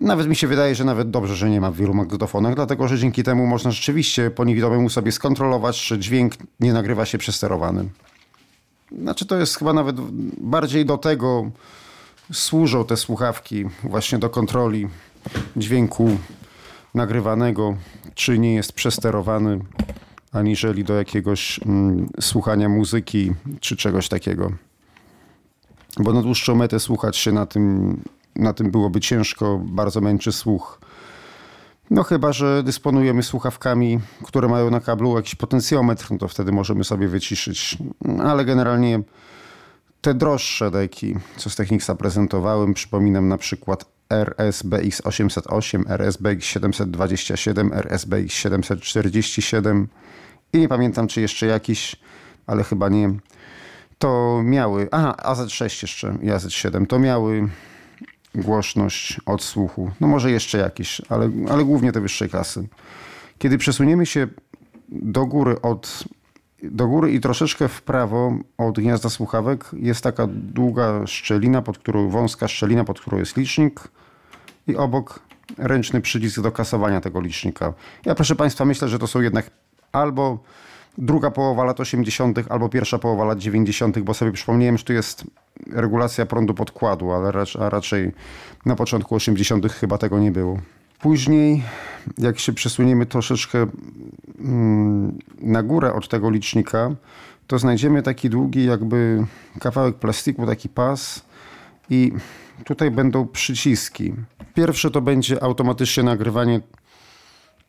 Nawet 0.00 0.26
mi 0.26 0.36
się 0.36 0.46
wydaje, 0.46 0.74
że 0.74 0.84
nawet 0.84 1.10
dobrze, 1.10 1.36
że 1.36 1.50
nie 1.50 1.60
ma 1.60 1.70
w 1.70 1.76
wielu 1.76 1.94
magnetofonach, 1.94 2.54
dlatego 2.54 2.88
że 2.88 2.98
dzięki 2.98 3.22
temu 3.22 3.46
można 3.46 3.70
rzeczywiście 3.70 4.30
po 4.30 4.44
niewidomemu 4.44 4.88
sobie 4.88 5.12
skontrolować, 5.12 5.80
czy 5.80 5.98
dźwięk 5.98 6.34
nie 6.60 6.72
nagrywa 6.72 7.04
się 7.04 7.18
przesterowany. 7.18 7.88
Znaczy 8.98 9.26
to 9.26 9.36
jest 9.36 9.58
chyba 9.58 9.72
nawet 9.72 9.96
bardziej 10.38 10.84
do 10.84 10.98
tego 10.98 11.50
służą 12.32 12.84
te 12.84 12.96
słuchawki, 12.96 13.64
właśnie 13.84 14.18
do 14.18 14.30
kontroli 14.30 14.88
dźwięku 15.56 16.18
nagrywanego, 16.94 17.76
czy 18.14 18.38
nie 18.38 18.54
jest 18.54 18.72
przesterowany, 18.72 19.58
aniżeli 20.32 20.84
do 20.84 20.94
jakiegoś 20.94 21.60
mm, 21.66 22.08
słuchania 22.20 22.68
muzyki 22.68 23.32
czy 23.60 23.76
czegoś 23.76 24.08
takiego. 24.08 24.52
Bo 25.98 26.12
na 26.12 26.22
dłuższą 26.22 26.54
metę 26.54 26.80
słuchać 26.80 27.16
się 27.16 27.32
na 27.32 27.46
tym, 27.46 27.96
na 28.36 28.52
tym 28.52 28.70
byłoby 28.70 29.00
ciężko, 29.00 29.60
bardzo 29.64 30.00
męczy 30.00 30.32
słuch. 30.32 30.80
No 31.90 32.02
chyba, 32.02 32.32
że 32.32 32.62
dysponujemy 32.62 33.22
słuchawkami, 33.22 34.00
które 34.24 34.48
mają 34.48 34.70
na 34.70 34.80
kablu 34.80 35.16
jakiś 35.16 35.34
potencjometr, 35.34 36.06
no 36.10 36.18
to 36.18 36.28
wtedy 36.28 36.52
możemy 36.52 36.84
sobie 36.84 37.08
wyciszyć. 37.08 37.78
Ale 38.22 38.44
generalnie 38.44 39.02
te 40.00 40.14
droższe 40.14 40.70
deki, 40.70 41.16
co 41.36 41.50
z 41.50 41.56
Technicsa 41.56 41.94
prezentowałem, 41.94 42.74
przypominam 42.74 43.28
na 43.28 43.38
przykład 43.38 43.84
RSBX 44.10 45.00
808, 45.04 45.84
RSBX 45.88 46.44
727, 46.44 47.72
RSBX 47.72 48.32
747 48.32 49.88
i 50.52 50.58
nie 50.58 50.68
pamiętam 50.68 51.08
czy 51.08 51.20
jeszcze 51.20 51.46
jakiś, 51.46 51.96
ale 52.46 52.64
chyba 52.64 52.88
nie. 52.88 53.14
To 53.98 54.40
miały, 54.44 54.88
aha, 54.90 55.14
AZ6 55.22 55.82
jeszcze 55.82 56.18
i 56.22 56.26
AZ7, 56.26 56.86
to 56.86 56.98
miały 56.98 57.48
głośność 58.34 59.20
odsłuchu. 59.26 59.90
No 60.00 60.08
może 60.08 60.30
jeszcze 60.30 60.58
jakiś, 60.58 61.02
ale, 61.08 61.30
ale 61.50 61.64
głównie 61.64 61.92
te 61.92 62.00
wyższej 62.00 62.28
klasy. 62.28 62.68
Kiedy 63.38 63.58
przesuniemy 63.58 64.06
się 64.06 64.28
do 64.88 65.26
góry 65.26 65.62
od 65.62 66.04
do 66.62 66.86
góry 66.86 67.12
i 67.12 67.20
troszeczkę 67.20 67.68
w 67.68 67.82
prawo 67.82 68.38
od 68.58 68.80
gniazda 68.80 69.08
słuchawek 69.08 69.64
jest 69.72 70.02
taka 70.02 70.26
długa 70.30 71.06
szczelina, 71.06 71.62
pod 71.62 71.78
którą, 71.78 72.08
wąska 72.08 72.48
szczelina, 72.48 72.84
pod 72.84 73.00
którą 73.00 73.18
jest 73.18 73.36
licznik 73.36 73.80
i 74.66 74.76
obok 74.76 75.20
ręczny 75.58 76.00
przycisk 76.00 76.40
do 76.40 76.52
kasowania 76.52 77.00
tego 77.00 77.20
licznika. 77.20 77.72
Ja 78.04 78.14
proszę 78.14 78.36
Państwa 78.36 78.64
myślę, 78.64 78.88
że 78.88 78.98
to 78.98 79.06
są 79.06 79.20
jednak 79.20 79.50
albo 79.92 80.38
druga 80.98 81.30
połowa 81.30 81.64
lat 81.64 81.80
80., 81.80 82.38
albo 82.48 82.68
pierwsza 82.68 82.98
połowa 82.98 83.24
lat 83.24 83.38
90., 83.38 83.98
bo 83.98 84.14
sobie 84.14 84.32
przypomniałem, 84.32 84.78
że 84.78 84.84
tu 84.84 84.92
jest 84.92 85.24
regulacja 85.72 86.26
prądu 86.26 86.54
podkładu, 86.54 87.12
ale 87.12 87.32
a 87.60 87.70
raczej 87.70 88.12
na 88.66 88.76
początku 88.76 89.14
80. 89.14 89.72
chyba 89.72 89.98
tego 89.98 90.18
nie 90.18 90.30
było. 90.30 90.58
Później, 91.00 91.62
jak 92.18 92.38
się 92.38 92.52
przesuniemy 92.52 93.06
troszeczkę 93.06 93.66
mm, 94.38 95.18
na 95.40 95.62
górę 95.62 95.92
od 95.92 96.08
tego 96.08 96.30
licznika, 96.30 96.90
to 97.46 97.58
znajdziemy 97.58 98.02
taki 98.02 98.30
długi 98.30 98.64
jakby 98.64 99.26
kawałek 99.60 99.96
plastiku, 99.96 100.46
taki 100.46 100.68
pas 100.68 101.22
i 101.90 102.12
tutaj 102.64 102.90
będą 102.90 103.26
przyciski. 103.26 104.14
Pierwsze 104.54 104.90
to 104.90 105.00
będzie 105.00 105.42
automatycznie 105.42 106.02
nagrywanie 106.02 106.60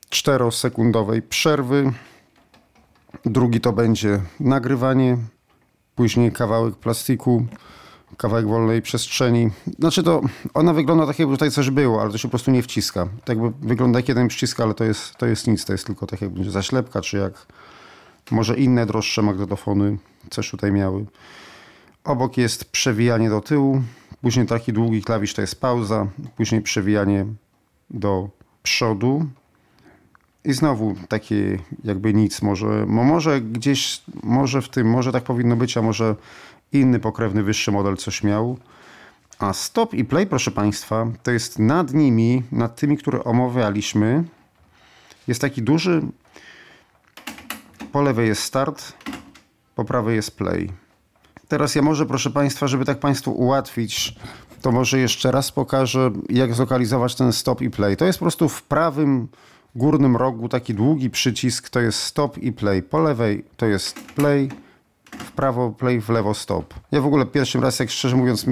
4-sekundowej 0.10 1.22
przerwy. 1.22 1.92
Drugi 3.26 3.62
to 3.62 3.74
będzie 3.74 4.22
nagrywanie, 4.40 5.18
później 5.96 6.32
kawałek 6.32 6.76
plastiku 6.76 7.46
kawałek 8.18 8.48
wolnej 8.48 8.82
przestrzeni. 8.82 9.50
Znaczy 9.80 10.04
to, 10.04 10.22
ona 10.54 10.74
wygląda 10.74 11.08
tak 11.08 11.20
jakby 11.20 11.34
tutaj 11.36 11.52
coś 11.52 11.70
było, 11.70 12.02
ale 12.02 12.12
to 12.12 12.18
się 12.18 12.28
po 12.28 12.30
prostu 12.30 12.52
nie 12.52 12.64
wciska. 12.64 13.08
Tak 13.26 13.38
jakby 13.38 13.68
wygląda 13.68 14.00
jak 14.00 14.10
jeden 14.10 14.28
przycisk, 14.28 14.60
ale 14.60 14.74
to 14.74 14.84
jest, 14.84 15.16
to 15.16 15.26
jest 15.26 15.48
nic, 15.48 15.66
to 15.66 15.74
jest 15.74 15.86
tylko 15.86 16.08
tak 16.08 16.22
jakby 16.22 16.52
zaślepka, 16.52 17.02
czy 17.02 17.18
jak 17.18 17.48
może 18.32 18.58
inne 18.58 18.86
droższe 18.86 19.22
magnetofony 19.22 19.98
coś 20.30 20.50
tutaj 20.52 20.72
miały. 20.72 21.06
Obok 22.04 22.38
jest 22.38 22.72
przewijanie 22.72 23.30
do 23.30 23.42
tyłu, 23.42 23.82
później 24.22 24.46
taki 24.46 24.74
długi 24.74 25.02
klawisz 25.02 25.34
to 25.34 25.42
jest 25.42 25.62
pauza, 25.62 26.08
później 26.38 26.62
przewijanie 26.62 27.26
do 27.90 28.30
przodu. 28.64 29.26
I 30.46 30.54
znowu 30.54 30.96
takie 31.10 31.60
jakby 31.84 32.14
nic, 32.14 32.42
może, 32.42 32.86
może 32.88 33.42
gdzieś, 33.42 34.02
może 34.24 34.62
w 34.62 34.70
tym, 34.70 34.90
może 34.90 35.12
tak 35.12 35.24
powinno 35.24 35.56
być, 35.56 35.78
a 35.78 35.82
może 35.82 36.16
inny 36.74 37.00
pokrewny, 37.00 37.44
wyższy 37.44 37.72
model 37.72 37.98
coś 37.98 38.24
miał. 38.24 38.58
A 39.40 39.54
stop 39.54 39.94
i 39.94 40.06
play, 40.06 40.28
proszę 40.28 40.52
Państwa, 40.52 41.08
to 41.24 41.32
jest 41.32 41.60
nad 41.60 41.94
nimi, 41.94 42.44
nad 42.52 42.76
tymi, 42.76 42.98
które 42.98 43.24
omawialiśmy, 43.24 44.24
jest 45.28 45.42
taki 45.42 45.62
duży. 45.62 46.02
Po 47.92 48.02
lewej 48.02 48.28
jest 48.28 48.44
start, 48.44 48.94
po 49.76 49.86
prawej 49.86 50.16
jest 50.16 50.38
play. 50.38 50.72
Teraz 51.48 51.76
ja 51.76 51.82
może, 51.82 52.06
proszę 52.06 52.30
Państwa, 52.30 52.68
żeby 52.68 52.86
tak 52.86 53.00
Państwu 53.00 53.32
ułatwić, 53.32 54.16
to 54.62 54.72
może 54.72 55.00
jeszcze 55.00 55.32
raz 55.32 55.52
pokażę, 55.52 56.12
jak 56.30 56.54
zlokalizować 56.54 57.16
ten 57.16 57.34
stop 57.34 57.62
i 57.62 57.70
play. 57.70 57.98
To 57.98 58.06
jest 58.06 58.20
po 58.20 58.26
prostu 58.26 58.50
w 58.50 58.64
prawym 58.64 59.28
górnym 59.76 60.16
rogu 60.16 60.50
taki 60.50 60.74
długi 60.74 61.10
przycisk, 61.10 61.70
to 61.70 61.80
jest 61.80 62.00
stop 62.00 62.38
i 62.38 62.52
play. 62.52 62.84
Po 62.84 63.00
lewej 63.00 63.46
to 63.58 63.66
jest 63.66 64.00
play, 64.16 64.50
w 65.12 65.32
prawo 65.32 65.70
play, 65.70 66.02
w 66.02 66.10
lewo 66.10 66.34
stop. 66.34 66.74
Ja 66.92 67.02
w 67.02 67.06
ogóle 67.06 67.26
pierwszy 67.26 67.60
raz, 67.60 67.80
jak 67.80 67.90
szczerze 67.90 68.16
mówiąc, 68.16 68.46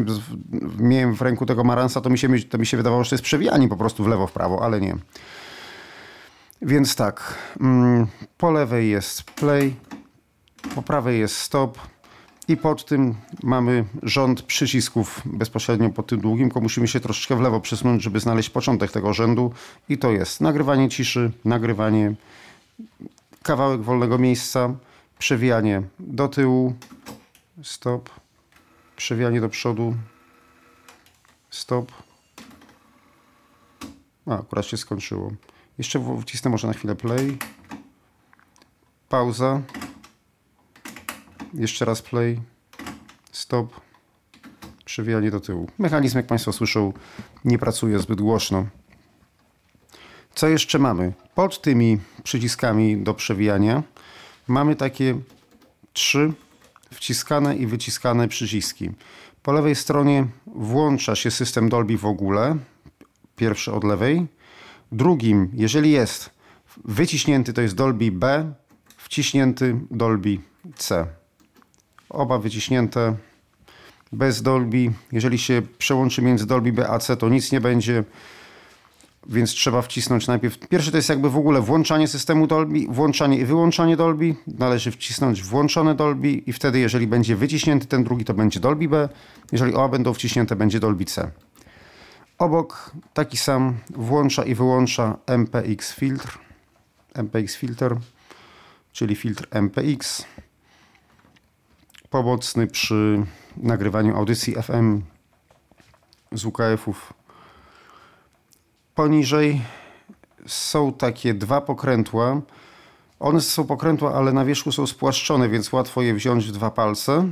miałem 0.80 1.16
w 1.16 1.22
ręku 1.22 1.46
tego 1.46 1.64
Maransa, 1.64 2.02
to 2.02 2.10
mi 2.10 2.18
się, 2.18 2.40
to 2.40 2.58
mi 2.58 2.66
się 2.66 2.78
wydawało, 2.78 3.04
że 3.04 3.10
to 3.10 3.16
jest 3.16 3.24
przewijanie 3.24 3.68
po 3.68 3.78
prostu 3.78 4.04
w 4.04 4.08
lewo, 4.08 4.28
w 4.28 4.32
prawo, 4.32 4.64
ale 4.64 4.82
nie. 4.82 4.96
Więc 6.62 6.96
tak, 6.96 7.36
mm, 7.62 8.08
po 8.38 8.52
lewej 8.52 8.90
jest 8.90 9.24
play, 9.24 9.76
po 10.76 10.82
prawej 10.82 11.20
jest 11.20 11.36
stop 11.36 11.78
i 12.50 12.58
pod 12.58 12.86
tym 12.86 13.16
mamy 13.44 13.86
rząd 14.04 14.42
przycisków 14.42 15.22
bezpośrednio 15.26 15.90
pod 15.90 16.08
tym 16.08 16.22
długim, 16.22 16.48
tylko 16.48 16.62
musimy 16.62 16.88
się 16.88 17.00
troszeczkę 17.00 17.36
w 17.36 17.42
lewo 17.42 17.62
przesunąć, 17.62 18.04
żeby 18.04 18.20
znaleźć 18.20 18.50
początek 18.50 18.92
tego 18.92 19.14
rzędu 19.14 19.54
i 19.90 19.98
to 19.98 20.12
jest 20.12 20.42
nagrywanie 20.42 20.90
ciszy, 20.90 21.32
nagrywanie, 21.46 22.14
kawałek 23.44 23.82
wolnego 23.82 24.18
miejsca, 24.18 24.74
przewijanie 25.20 25.82
do 26.00 26.28
tyłu, 26.28 26.74
stop, 27.64 28.10
przewijanie 28.96 29.42
do 29.42 29.50
przodu, 29.50 29.96
stop. 31.50 31.92
A, 34.26 34.40
akurat 34.40 34.66
się 34.66 34.78
skończyło. 34.78 35.32
Jeszcze 35.78 36.22
wcisnę 36.22 36.52
może 36.52 36.68
na 36.68 36.74
chwilę 36.74 36.96
play. 36.96 37.38
Pauza. 39.10 39.62
Jeszcze 41.54 41.86
raz 41.86 42.02
play. 42.02 42.40
Stop. 43.32 43.82
Przewijanie 44.86 45.32
do 45.32 45.40
tyłu. 45.40 45.68
Mechanizm, 45.80 46.18
jak 46.18 46.28
Państwo 46.28 46.54
słyszą, 46.54 46.94
nie 47.46 47.60
pracuje 47.60 48.00
zbyt 48.00 48.22
głośno. 48.22 48.66
Co 50.36 50.48
jeszcze 50.48 50.80
mamy? 50.80 51.14
Pod 51.36 51.62
tymi 51.62 52.00
przyciskami 52.24 52.98
do 52.98 53.14
przewijania 53.14 53.84
mamy 54.48 54.76
takie 54.76 55.20
trzy 55.94 56.34
wciskane 56.94 57.56
i 57.56 57.68
wyciskane 57.68 58.28
przyciski. 58.28 58.90
Po 59.44 59.52
lewej 59.52 59.76
stronie 59.76 60.28
włącza 60.48 61.16
się 61.16 61.32
system 61.32 61.70
Dolby 61.70 61.98
w 61.98 62.06
ogóle, 62.06 62.58
pierwszy 63.36 63.74
od 63.74 63.84
lewej. 63.84 64.28
Drugim, 64.92 65.50
jeżeli 65.54 65.92
jest 65.92 66.30
wyciśnięty, 66.86 67.54
to 67.54 67.62
jest 67.62 67.76
Dolby 67.76 68.12
B, 68.12 68.54
wciśnięty 68.98 69.80
Dolby 69.92 70.38
C. 70.76 71.19
Oba 72.10 72.40
wyciśnięte 72.40 73.16
bez 74.12 74.42
Dolby. 74.42 74.92
Jeżeli 75.12 75.38
się 75.38 75.62
przełączy 75.78 76.22
między 76.22 76.48
Dolby 76.48 76.72
B 76.72 76.90
a 76.90 77.00
C, 77.00 77.18
to 77.18 77.30
nic 77.30 77.52
nie 77.52 77.62
będzie 77.62 78.04
więc 79.28 79.52
trzeba 79.52 79.82
wcisnąć 79.82 80.28
najpierw. 80.28 80.68
Pierwszy 80.68 80.92
to 80.92 80.98
jest 80.98 81.10
jakby 81.10 81.30
w 81.30 81.38
ogóle 81.38 81.62
włączanie 81.62 82.08
systemu 82.08 82.48
Dolby, 82.48 82.80
włączanie 82.90 83.38
i 83.38 83.46
wyłączanie 83.46 83.98
Dolby. 83.98 84.36
Należy 84.48 84.92
wcisnąć 84.92 85.44
włączone 85.44 85.96
Dolby 85.96 86.32
i 86.32 86.54
wtedy, 86.54 86.80
jeżeli 86.80 87.08
będzie 87.08 87.36
wyciśnięty 87.36 87.88
ten 87.88 88.04
drugi, 88.04 88.26
to 88.26 88.34
będzie 88.34 88.60
Dolby 88.60 88.88
B. 88.88 89.10
Jeżeli 89.52 89.74
oba 89.74 89.88
będą 89.88 90.14
wciśnięte, 90.14 90.56
będzie 90.56 90.80
Dolby 90.80 91.06
C. 91.06 91.32
Obok 92.38 92.92
taki 93.14 93.38
sam 93.38 93.78
włącza 93.90 94.44
i 94.44 94.56
wyłącza 94.56 95.18
MPX 95.28 95.94
filtr. 95.94 96.40
MPX 97.14 97.56
filter, 97.56 97.98
czyli 98.92 99.16
filtr 99.16 99.48
MPX. 99.52 100.26
Pomocny 102.10 102.68
przy 102.68 103.26
nagrywaniu 103.58 104.18
audycji 104.18 104.56
FM 104.56 105.02
z 106.32 106.46
UKF-ów 106.46 107.14
Poniżej 108.96 109.62
są 110.48 110.94
takie 110.94 111.34
dwa 111.34 111.62
pokrętła. 111.62 112.42
One 113.20 113.42
są 113.42 113.66
pokrętła, 113.66 114.14
ale 114.14 114.34
na 114.34 114.46
wierzchu 114.46 114.72
są 114.72 114.88
spłaszczone, 114.88 115.50
więc 115.50 115.74
łatwo 115.74 116.02
je 116.02 116.14
wziąć 116.14 116.48
w 116.48 116.52
dwa 116.52 116.72
palce. 116.72 117.28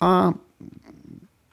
A 0.00 0.32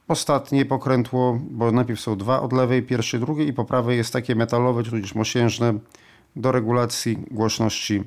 ostatnie 0.07 0.65
pokrętło, 0.65 1.39
bo 1.51 1.71
najpierw 1.71 1.99
są 1.99 2.17
dwa 2.17 2.41
od 2.41 2.53
lewej, 2.53 2.83
pierwszy, 2.83 3.19
drugi 3.19 3.47
i 3.47 3.53
po 3.53 3.65
prawej 3.65 3.97
jest 3.97 4.13
takie 4.13 4.35
metalowe, 4.35 4.83
tudzież 4.83 5.15
mosiężne 5.15 5.73
do 6.35 6.51
regulacji 6.51 7.17
głośności 7.31 8.03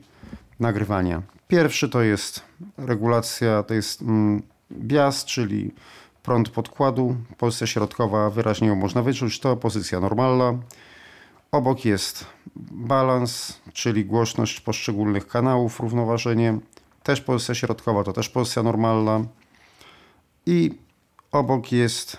nagrywania. 0.61 1.23
Pierwszy 1.49 1.89
to 1.89 2.03
jest 2.03 2.43
regulacja, 2.79 3.63
to 3.63 3.75
jest 3.75 4.03
mm, 4.03 4.43
bias, 4.73 5.25
czyli 5.25 5.75
prąd 6.23 6.49
podkładu. 6.49 7.17
Pozycja 7.39 7.67
środkowa, 7.67 8.31
wyraźnie 8.31 8.69
ją 8.69 8.75
można 8.75 9.03
wyczuć, 9.03 9.41
to 9.41 9.57
pozycja 9.57 10.01
normalna. 10.01 10.55
Obok 11.53 11.85
jest 11.85 12.27
balans, 12.71 13.61
czyli 13.73 14.05
głośność 14.05 14.61
poszczególnych 14.61 15.29
kanałów, 15.29 15.81
równoważenie. 15.81 16.59
Też 17.03 17.21
pozycja 17.21 17.55
środkowa, 17.55 18.05
to 18.05 18.13
też 18.13 18.29
pozycja 18.29 18.63
normalna. 18.63 19.25
I 20.47 20.71
obok 21.33 21.73
jest 21.73 22.19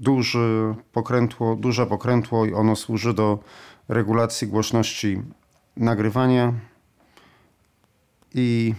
duży 0.00 0.74
pokrętło, 0.92 1.56
duże 1.56 1.86
pokrętło 1.86 2.46
i 2.46 2.54
ono 2.54 2.76
służy 2.76 3.14
do 3.14 3.38
regulacji 3.88 4.48
głośności 4.48 5.22
nagrywania 5.76 6.52
i 8.34 8.74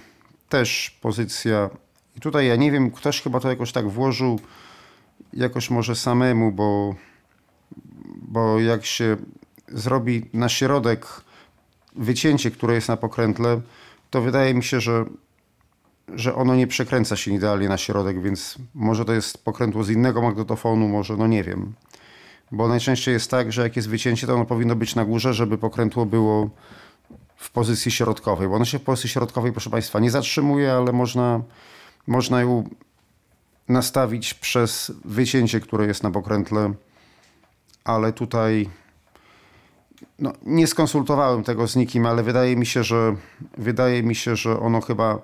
też 0.50 0.97
pozycja 1.01 1.69
i 2.17 2.19
tutaj 2.19 2.47
ja 2.47 2.55
nie 2.55 2.71
wiem, 2.71 2.91
ktoś 2.91 3.21
chyba 3.21 3.39
to 3.39 3.50
jakoś 3.50 3.71
tak 3.71 3.89
włożył 3.89 4.39
jakoś 5.33 5.69
może 5.69 5.95
samemu, 5.95 6.51
bo, 6.51 6.95
bo 8.15 8.59
jak 8.59 8.85
się 8.85 9.17
zrobi 9.67 10.29
na 10.33 10.50
środek 10.50 11.07
wycięcie, 11.95 12.51
które 12.51 12.74
jest 12.75 12.88
na 12.88 12.97
pokrętle, 12.97 13.62
to 14.09 14.21
wydaje 14.21 14.53
mi 14.53 14.63
się, 14.63 14.79
że, 14.79 15.05
że 16.15 16.35
ono 16.35 16.55
nie 16.55 16.67
przekręca 16.67 17.15
się 17.15 17.33
idealnie 17.33 17.69
na 17.69 17.77
środek, 17.77 18.21
więc 18.21 18.55
może 18.74 19.05
to 19.05 19.13
jest 19.13 19.43
pokrętło 19.43 19.83
z 19.83 19.89
innego 19.89 20.21
magnetofonu, 20.21 20.88
może, 20.88 21.17
no 21.17 21.27
nie 21.27 21.43
wiem. 21.43 21.74
Bo 22.51 22.67
najczęściej 22.67 23.13
jest 23.13 23.31
tak, 23.31 23.51
że 23.51 23.62
jak 23.62 23.75
jest 23.75 23.89
wycięcie, 23.89 24.27
to 24.27 24.33
ono 24.33 24.45
powinno 24.45 24.75
być 24.75 24.95
na 24.95 25.05
górze, 25.05 25.33
żeby 25.33 25.57
pokrętło 25.57 26.05
było 26.05 26.50
w 27.35 27.51
pozycji 27.51 27.91
środkowej, 27.91 28.47
bo 28.47 28.55
ono 28.55 28.65
się 28.65 28.79
w 28.79 28.83
pozycji 28.83 29.09
środkowej, 29.09 29.51
proszę 29.51 29.69
Państwa, 29.69 29.99
nie 29.99 30.11
zatrzymuje, 30.11 30.73
ale 30.73 30.91
można, 30.91 31.41
można 32.07 32.41
ją 32.41 32.69
nastawić 33.67 34.33
przez 34.33 34.91
wycięcie, 35.05 35.59
które 35.59 35.85
jest 35.85 36.03
na 36.03 36.11
pokrętle, 36.11 36.73
ale 37.83 38.13
tutaj 38.13 38.69
no, 40.19 40.33
nie 40.45 40.67
skonsultowałem 40.67 41.43
tego 41.43 41.67
z 41.67 41.75
nikim, 41.75 42.05
ale 42.05 42.23
wydaje 42.23 42.55
mi 42.55 42.65
się, 42.65 42.83
że 42.83 43.15
wydaje 43.57 44.03
mi 44.03 44.15
się, 44.15 44.35
że 44.35 44.59
ono 44.59 44.81
chyba 44.81 45.21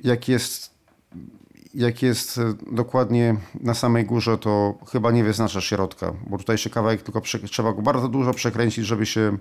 jak 0.00 0.28
jest 0.28 0.79
jak 1.74 2.02
jest 2.02 2.40
dokładnie 2.72 3.36
na 3.60 3.74
samej 3.74 4.04
górze, 4.04 4.38
to 4.38 4.74
chyba 4.92 5.10
nie 5.10 5.24
wyznacza 5.24 5.60
środka, 5.60 6.12
bo 6.26 6.38
tutaj 6.38 6.58
się 6.58 6.70
kawałek 6.70 7.02
tylko 7.02 7.20
trzeba 7.50 7.72
go 7.72 7.82
bardzo 7.82 8.08
dużo 8.08 8.34
przekręcić, 8.34 8.86
żeby 8.86 9.06
się 9.06 9.38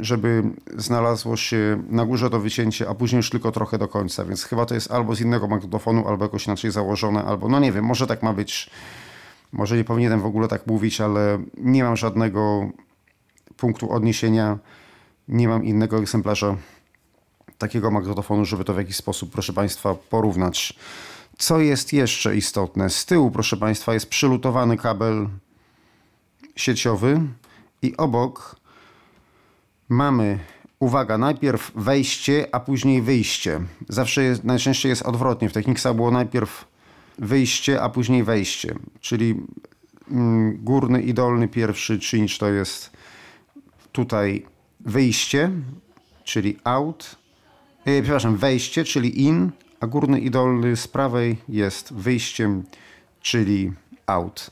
żeby 0.00 0.42
znalazło 0.76 1.36
się 1.36 1.82
na 1.88 2.06
górze 2.06 2.30
to 2.30 2.40
wycięcie, 2.40 2.88
a 2.88 2.94
później 2.94 3.16
już 3.16 3.30
tylko 3.30 3.52
trochę 3.52 3.78
do 3.78 3.88
końca, 3.88 4.24
więc 4.24 4.44
chyba 4.44 4.66
to 4.66 4.74
jest 4.74 4.90
albo 4.90 5.14
z 5.14 5.20
innego 5.20 5.48
magnetofonu, 5.48 6.08
albo 6.08 6.24
jakoś 6.24 6.46
inaczej 6.46 6.70
założone, 6.70 7.24
albo 7.24 7.48
no 7.48 7.60
nie 7.60 7.72
wiem, 7.72 7.84
może 7.84 8.06
tak 8.06 8.22
ma 8.22 8.32
być. 8.32 8.70
Może 9.52 9.76
nie 9.76 9.84
powinienem 9.84 10.20
w 10.20 10.26
ogóle 10.26 10.48
tak 10.48 10.66
mówić, 10.66 11.00
ale 11.00 11.38
nie 11.58 11.84
mam 11.84 11.96
żadnego 11.96 12.70
punktu 13.56 13.92
odniesienia, 13.92 14.58
nie 15.28 15.48
mam 15.48 15.64
innego 15.64 15.98
egzemplarza 15.98 16.56
takiego 17.58 17.90
magnetofonu, 17.90 18.44
żeby 18.44 18.64
to 18.64 18.74
w 18.74 18.76
jakiś 18.76 18.96
sposób, 18.96 19.30
proszę 19.32 19.52
Państwa, 19.52 19.94
porównać. 19.94 20.78
Co 21.38 21.60
jest 21.60 21.92
jeszcze 21.92 22.36
istotne? 22.36 22.90
Z 22.90 23.06
tyłu, 23.06 23.30
proszę 23.30 23.56
Państwa, 23.56 23.94
jest 23.94 24.08
przylutowany 24.08 24.76
kabel 24.76 25.28
sieciowy 26.56 27.20
i 27.82 27.96
obok 27.96 28.56
mamy, 29.88 30.38
uwaga, 30.78 31.18
najpierw 31.18 31.72
wejście, 31.74 32.46
a 32.52 32.60
później 32.60 33.02
wyjście. 33.02 33.60
Zawsze 33.88 34.22
jest, 34.22 34.44
najczęściej 34.44 34.90
jest 34.90 35.02
odwrotnie. 35.02 35.48
W 35.48 35.52
Technicsa 35.52 35.94
było 35.94 36.10
najpierw 36.10 36.64
wyjście, 37.18 37.82
a 37.82 37.88
później 37.88 38.24
wejście. 38.24 38.74
Czyli 39.00 39.34
mm, 40.10 40.64
górny 40.64 41.02
i 41.02 41.14
dolny 41.14 41.48
pierwszy 41.48 41.98
czynnik 41.98 42.38
to 42.38 42.48
jest 42.48 42.90
tutaj 43.92 44.46
wyjście, 44.80 45.50
czyli 46.24 46.58
out, 46.64 47.16
e, 47.84 48.02
przepraszam, 48.02 48.36
wejście, 48.36 48.84
czyli 48.84 49.22
in, 49.22 49.50
a 49.84 49.86
górny 49.86 50.20
i 50.20 50.30
dolny 50.30 50.76
z 50.76 50.88
prawej 50.88 51.36
jest 51.48 51.94
wyjściem, 51.94 52.64
czyli 53.20 53.72
out. 54.06 54.50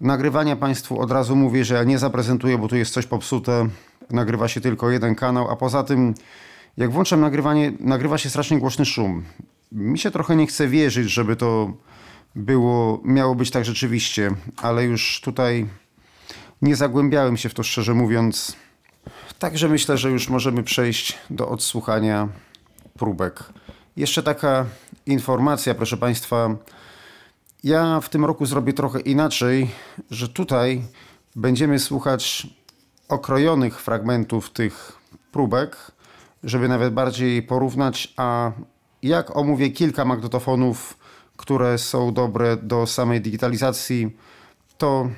Nagrywania 0.00 0.56
Państwu 0.56 1.00
od 1.00 1.10
razu 1.10 1.36
mówię, 1.36 1.64
że 1.64 1.74
ja 1.74 1.84
nie 1.84 1.98
zaprezentuję, 1.98 2.58
bo 2.58 2.68
tu 2.68 2.76
jest 2.76 2.92
coś 2.92 3.06
popsute. 3.06 3.68
Nagrywa 4.10 4.48
się 4.48 4.60
tylko 4.60 4.90
jeden 4.90 5.14
kanał, 5.14 5.50
a 5.50 5.56
poza 5.56 5.82
tym, 5.82 6.14
jak 6.76 6.90
włączam 6.90 7.20
nagrywanie, 7.20 7.72
nagrywa 7.80 8.18
się 8.18 8.30
strasznie 8.30 8.58
głośny 8.58 8.84
szum. 8.84 9.24
Mi 9.72 9.98
się 9.98 10.10
trochę 10.10 10.36
nie 10.36 10.46
chce 10.46 10.68
wierzyć, 10.68 11.10
żeby 11.10 11.36
to 11.36 11.72
było, 12.34 13.00
miało 13.04 13.34
być 13.34 13.50
tak 13.50 13.64
rzeczywiście, 13.64 14.30
ale 14.56 14.84
już 14.84 15.20
tutaj 15.20 15.66
nie 16.62 16.76
zagłębiałem 16.76 17.36
się 17.36 17.48
w 17.48 17.54
to 17.54 17.62
szczerze 17.62 17.94
mówiąc. 17.94 18.56
Także 19.38 19.68
myślę, 19.68 19.98
że 19.98 20.10
już 20.10 20.28
możemy 20.28 20.62
przejść 20.62 21.18
do 21.30 21.48
odsłuchania 21.48 22.28
próbek. 22.98 23.44
Jeszcze 23.96 24.22
taka 24.22 24.66
informacja, 25.06 25.74
proszę 25.74 25.96
Państwa. 25.96 26.56
Ja 27.64 28.00
w 28.00 28.08
tym 28.08 28.24
roku 28.24 28.46
zrobię 28.46 28.72
trochę 28.72 29.00
inaczej, 29.00 29.70
że 30.10 30.28
tutaj 30.28 30.82
będziemy 31.36 31.78
słuchać 31.78 32.46
okrojonych 33.08 33.80
fragmentów 33.80 34.50
tych 34.50 34.98
próbek, 35.32 35.92
żeby 36.44 36.68
nawet 36.68 36.94
bardziej 36.94 37.42
porównać, 37.42 38.14
a 38.16 38.52
jak 39.02 39.36
omówię 39.36 39.70
kilka 39.70 40.04
magnetofonów, 40.04 40.98
które 41.36 41.78
są 41.78 42.12
dobre 42.14 42.56
do 42.56 42.86
samej 42.86 43.20
digitalizacji, 43.20 44.16
to 44.78 45.08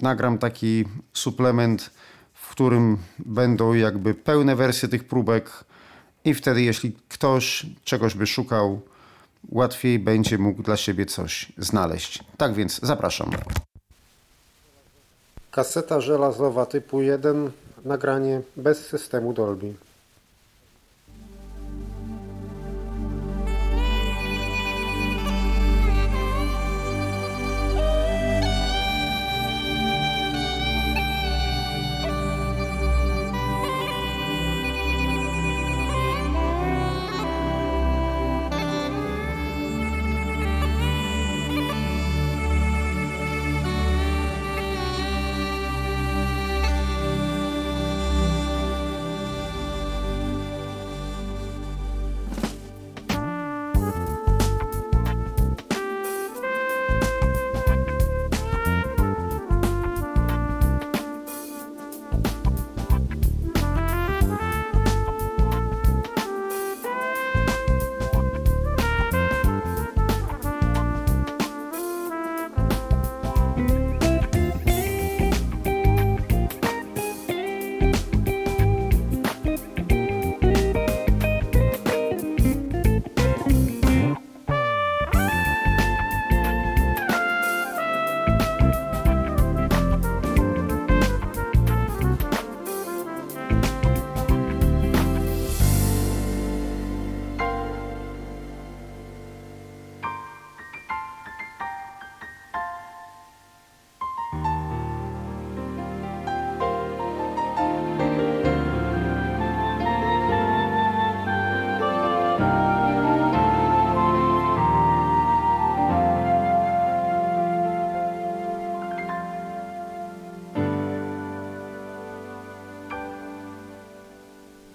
nagram 0.00 0.38
taki 0.38 0.84
suplement, 1.12 1.90
w 2.34 2.48
którym 2.50 2.98
będą 3.18 3.74
jakby 3.74 4.14
pełne 4.14 4.56
wersje 4.56 4.88
tych 4.88 5.04
próbek 5.04 5.64
i 6.24 6.34
wtedy 6.34 6.62
jeśli 6.62 6.92
ktoś 7.08 7.66
czegoś 7.84 8.14
by 8.14 8.26
szukał, 8.26 8.80
łatwiej 9.48 9.98
będzie 9.98 10.38
mógł 10.38 10.62
dla 10.62 10.76
siebie 10.76 11.06
coś 11.06 11.52
znaleźć. 11.58 12.24
Tak 12.36 12.54
więc 12.54 12.80
zapraszam. 12.82 13.30
Kaseta 15.50 16.00
żelazowa 16.00 16.66
typu 16.66 17.02
1, 17.02 17.50
nagranie 17.84 18.40
bez 18.56 18.86
systemu 18.86 19.32
Dolby. 19.32 19.74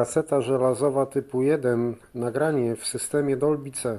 Kaseta 0.00 0.40
żelazowa 0.40 1.06
typu 1.06 1.42
1, 1.42 1.94
nagranie 2.14 2.76
w 2.76 2.86
systemie 2.86 3.36
Dolby 3.36 3.70
C. 3.70 3.98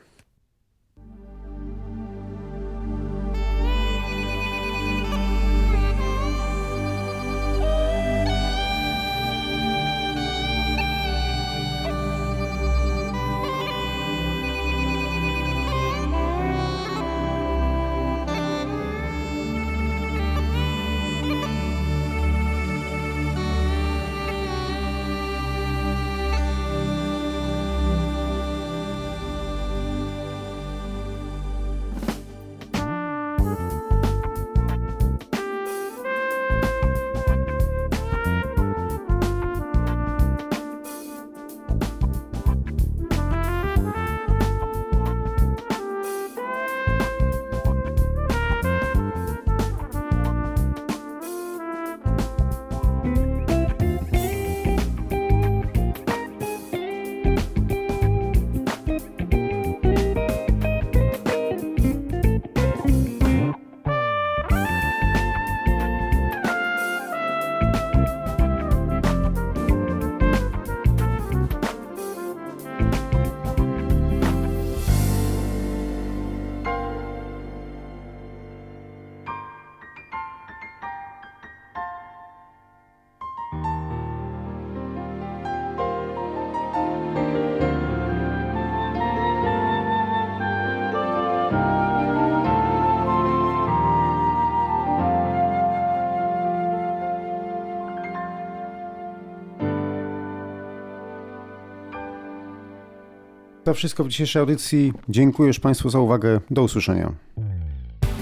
To 103.71 103.75
wszystko 103.75 104.03
w 104.03 104.07
dzisiejszej 104.07 104.39
audycji. 104.39 104.93
Dziękuję 105.09 105.47
już 105.47 105.59
Państwu 105.59 105.89
za 105.89 105.99
uwagę. 105.99 106.41
Do 106.49 106.63
usłyszenia. 106.63 107.11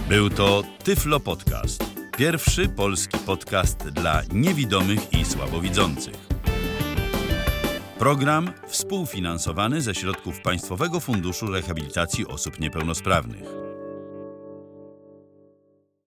Był 0.10 0.30
to 0.30 0.64
Tyflo 0.84 1.20
Podcast. 1.20 1.84
Pierwszy 2.18 2.70
polski 2.70 3.18
podcast 3.18 3.90
dla 3.90 4.22
niewidomych 4.34 5.14
i 5.14 5.26
słabowidzących. 5.26 6.14
Program 8.00 8.52
współfinansowany 8.68 9.82
ze 9.82 9.96
środków 9.96 10.42
Państwowego 10.42 11.00
Funduszu 11.00 11.48
Rehabilitacji 11.48 12.28
Osób 12.28 12.60
Niepełnosprawnych. 12.60 13.59